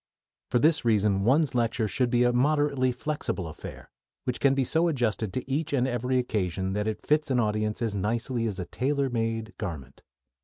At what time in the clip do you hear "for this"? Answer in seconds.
0.49-0.83